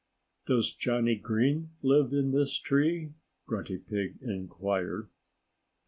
[0.47, 3.13] "Does Johnnie Green live in this tree?"
[3.45, 5.09] Grunty Pig inquired.